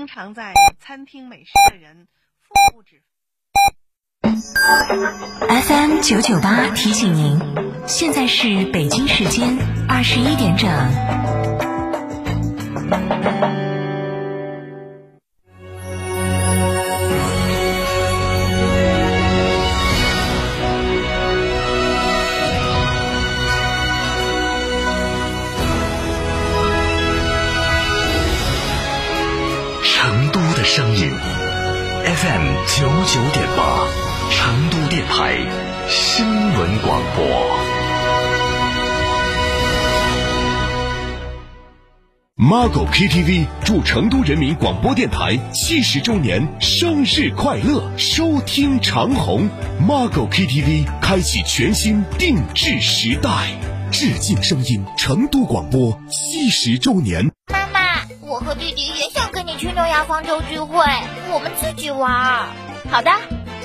[0.00, 2.08] 经常在餐厅美食的人，
[2.40, 3.02] 腹部脂。
[5.46, 7.38] FM 九九八提醒您，
[7.86, 9.58] 现在是北京时间
[9.90, 10.70] 二十一点整。
[35.20, 35.36] 台
[35.86, 36.24] 新
[36.54, 37.26] 闻广播。
[42.38, 47.92] Margo KTV 祝成都人民广播电台七十周年生日快乐！
[47.98, 49.46] 收听长虹
[49.86, 53.58] ，Margo KTV 开启全新定制时代，
[53.92, 57.30] 致敬声音成都广播七十周年。
[57.52, 57.80] 妈妈，
[58.22, 60.82] 我和弟弟也想跟你去诺亚方舟聚会，
[61.30, 62.46] 我们自己玩。
[62.90, 63.10] 好的，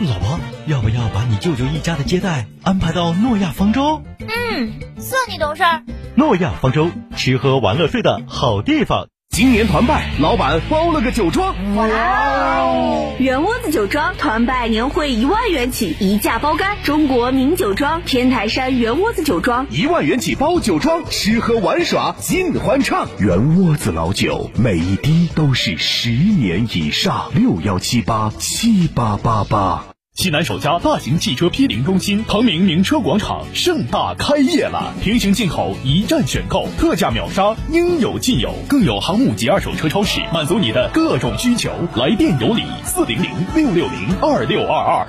[0.00, 4.02] 老婆，要不要把你舅舅一家的接待安排到诺亚方舟？
[4.20, 5.82] 嗯，算你懂事儿。
[6.14, 9.08] 诺亚方舟，吃喝玩乐睡的好地方。
[9.40, 11.54] 今年团拜，老板包了个酒庄。
[11.74, 13.14] 哇哦！
[13.18, 16.76] 圆窝子酒庄团拜年会一万元起，一价包干。
[16.82, 23.08] 中国名酒庄天台山圆窝子酒庄，一万元起包酒庄，吃喝玩耍尽欢畅。
[23.18, 27.30] 圆窝子老酒，每一滴都是十年以上。
[27.34, 29.84] 六幺七八七八八八。
[30.14, 41.70] 西南首家大型汽车批零中心唐明名车广场盛大开业了，平行进口一站选购，特价秒杀，应有尽有，更有航母级二手车超市，满足你的各种需求。
[41.94, 45.06] 来电有礼，四零零六六零二六二二。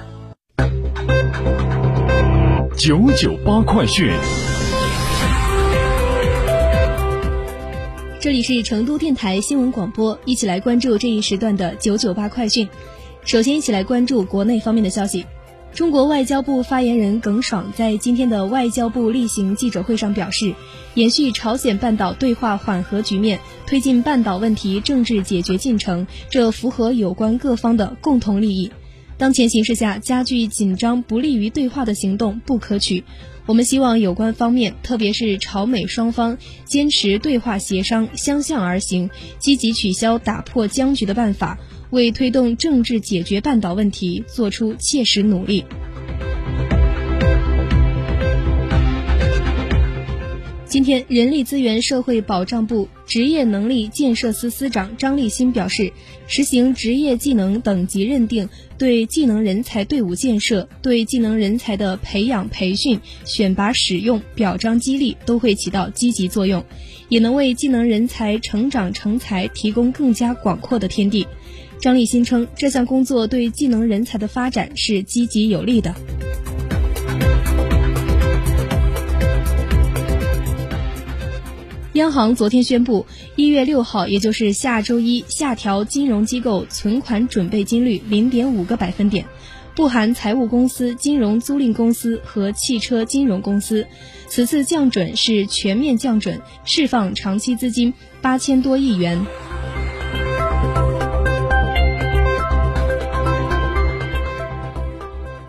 [2.77, 4.13] 九九八快讯。
[8.21, 12.69] 这里是成都电台新闻广播，一起来关注这一时段的九九八快讯。
[13.23, 15.25] 首先，一起来关注国内方面的消息。
[15.73, 20.55] 中国外交部发言人耿爽在今天的外交部例行记者会上表示，
[20.95, 28.71] 延续朝鲜半岛对话缓和局面，推进半岛问题政治解决进程，这符合有关各方的共同利益。
[29.17, 33.03] 当前形势下，加剧紧张、不利于对话的行动不可取。
[33.45, 41.59] 我们希望有关方面，特别是朝美双方，坚持对话协商、相向而行，积极取消打破僵局的办法。
[41.91, 45.65] 为推动政治解决半岛问题做出切实努力。
[50.65, 55.91] 今天，人力资源社会保障部职业能力建设司司长张立新表示，
[56.27, 58.47] 实行职业技能等级认定，
[58.77, 66.63] 对技能人才队伍建设、对技能人才的培养培训、选拔使用、表彰激励都会起到积极作用，
[67.09, 71.27] 也能为技能人才成长成才提供更加广阔的天地。
[71.81, 75.95] 张立新称，这项工作对技能人才的发展是积极有利的。
[81.93, 89.25] 央行昨天宣布，一月六号，也就是下周一，下调金融机构存款准备金率零点五个百分点，
[89.75, 93.87] 不含财务公司、金融租赁公司和汽车金融公司。
[94.29, 99.25] 此次降准是全面降准，释放长期资金八千多亿元。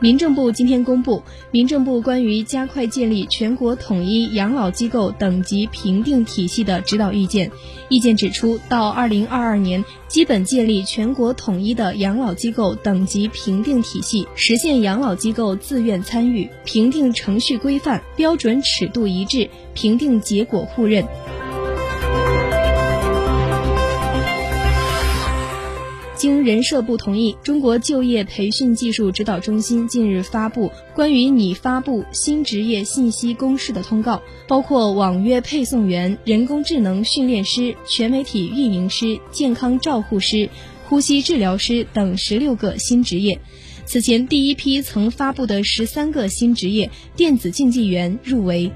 [0.02, 7.48] 民政部今天公布，民政部关于加快建立全国统一养老机构等级评定体系的指导意见。
[7.88, 21.06] 意见指出，到二零二二年，基本建立全国统一的养老机构等级评定体系，实现养老机构自愿参与，评定程序规范、标准尺度一致，评定结果互认。
[26.22, 40.48] 经人社部同意，中国就业培训技术指导中心近日发布关于拟发布新职业信息公示的通告，包括网约配送员、人工智能训练师、全媒体运营师、健康照护师、
[40.88, 43.40] 呼吸治疗师等十六个新职业。
[43.84, 48.70] 此前第一批曾发布的十三个新职业，电子竞技员入围。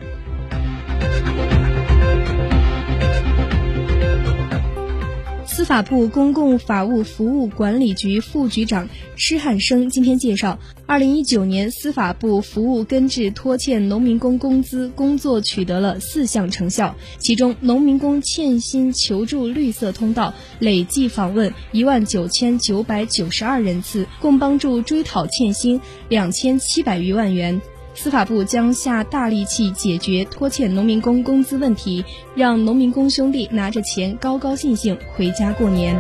[5.57, 25.81] 司法部公共法务服务管理局副局长施汉生今天介绍，二零一九年司法部服务根治拖欠农民工工资工作取得了四项成效，其中农民工欠薪求助绿色通道累计访问一万九千九百九十二人次，共帮助追讨欠薪
[26.11, 27.63] 两千七百余万元。
[27.97, 32.05] 司法部将下大力气解决拖欠农民工工资问题
[32.35, 35.99] 让农民工兄弟拿着钱高高兴兴回家过年。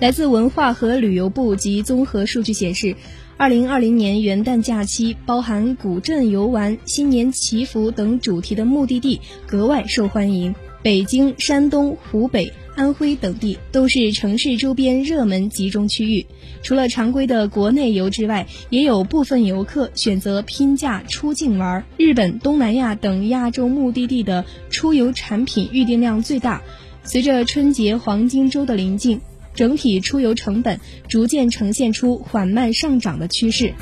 [0.00, 2.96] 来自文化和旅游部及综合数据显示
[3.36, 10.54] 二零二零年元旦假期包含古镇游玩新年祈福等主题的目的地格外受欢迎。
[10.86, 16.26] 北京山东湖北安徽等地都是城市周边热门集中区域。
[16.62, 21.84] 除了常规的国内游之外，也有部分游客选择拼假出境玩。
[21.96, 26.62] 日本、东南亚等亚洲目的地的出游产品预订量最大。
[27.02, 29.20] 随着春节黄金周的临近。
[29.54, 30.78] 整体出游成本
[31.08, 33.72] 逐渐呈现出缓慢上涨的趋势。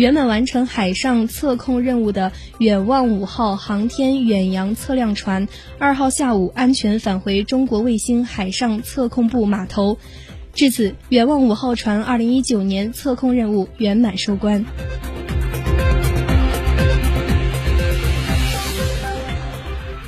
[0.00, 5.46] 圆满完成海上测控任务的“远望五号”航天远洋测量船，
[5.78, 9.98] 二号下午安全返回中国卫星海上测控部码头。
[10.54, 14.64] 至此，“远望五号”船二零一九年测控任务圆满收官。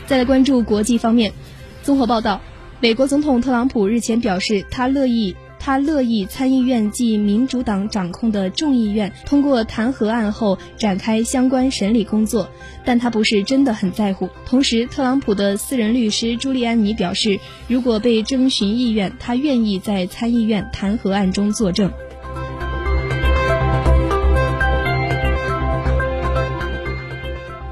[0.06, 1.34] 再来关注国际方面，
[1.82, 2.40] 综合报道，
[2.80, 12.50] 美国总统特朗普日前表示，他乐意他乐意参议院即民主党掌控的众议院通过弹劾案后展开相关审理工作，
[12.84, 14.28] 但他不是真的很在乎。
[14.44, 17.38] 同时，特朗普的私人律师朱利安尼表示，
[17.68, 21.88] 如果被征询意愿，他愿意在参议院弹劾案中作证。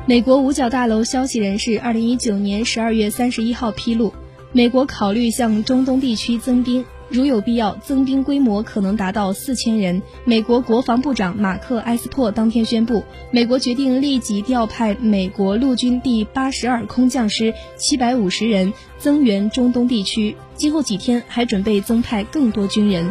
[0.07, 4.15] 美国五角大楼消息人士二零一九年十二月三十一号披露，
[4.53, 10.01] 美国考虑向中东地区增兵，如有必要，增兵规模可能达到四千人。
[10.25, 23.11] 美国国防部长马克·埃斯珀当天宣布，美国决定立即调派美国陆军第八十二空降师七百五十人增援中东地区，今后几天还准备增派更多军人。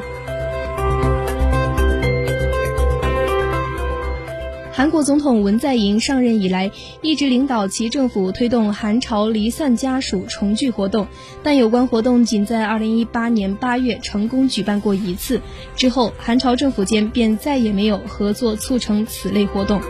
[4.79, 6.71] 韩国总统文在寅上任以来，
[7.01, 11.05] 一直领导其政府推动韩朝离散家属重聚活动，
[11.43, 15.41] 但有关活动仅在2018年8月成功举办过一次，
[15.75, 19.81] 之后韩朝政府间便再也没有合作促成此类活动。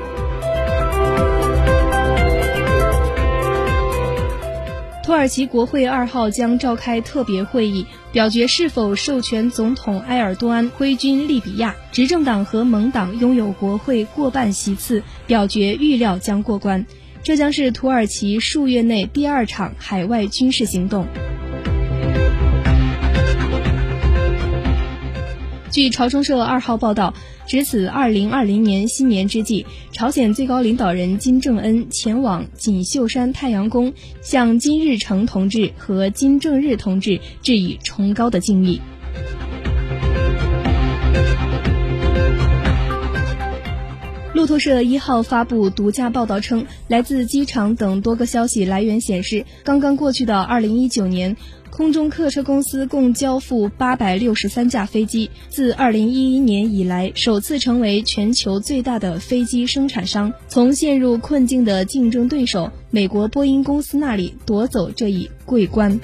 [5.04, 11.76] 土耳其国会二号将召开特别会议，表决是否授权总统埃尔多安挥军利比亚。
[11.92, 16.86] 执政党和盟党拥有国会过半席次，表决预料将过关。
[17.22, 21.06] 这将是土耳其数月内第二场海外军事行动。
[25.72, 27.14] 据朝中社二号报道，
[27.46, 38.82] 值此二零二零年新年之际，朝鲜最高领导人金正恩前往锦绣山太阳宫，向金日成同志和金正日同志致以崇高的敬意。
[44.34, 51.36] 路透社一号发布独家报道称，来自机场等多个消息来源显示，刚刚过去的二零一九年。
[51.72, 65.98] 空中客车公司共交付八百六十三架飞机，自二零一一年以来首次成为全球最大的飞机生产商，从陷入困境的竞争对手美国波音公司那里夺走这一桂冠。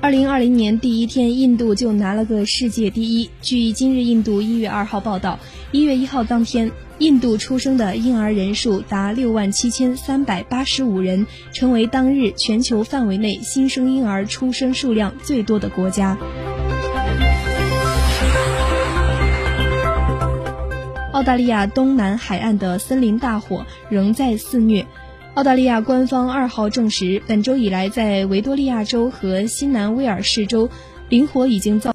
[0.00, 3.30] 二零二零年第一天，印度就拿了个世界第一。
[3.40, 5.38] 据今日印度一月二号报道，
[5.70, 6.72] 一月一号当天。
[7.00, 16.18] 印度出生的婴儿人数达六万七千三百八十五人，成为当日全球范围内新生婴儿出生数量最多的国家。
[21.14, 24.84] 澳大利亚东南海岸的森林大火仍在肆虐。
[25.32, 30.68] 澳大利亚官方二号证实，本周以来在维多利亚州和新南威尔士州，
[31.08, 31.88] 林火已经造。